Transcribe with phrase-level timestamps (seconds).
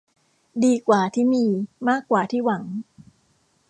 [0.63, 1.45] ดีกว่าที่มี
[1.89, 2.63] มากกว่าที่หวัง